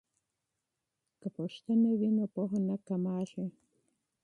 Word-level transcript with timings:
که 1.19 1.27
پوښتنه 1.37 1.89
وي 1.99 2.09
نو 2.17 2.25
پوهه 2.33 2.59
نه 2.67 2.75
کمیږي. 2.87 3.45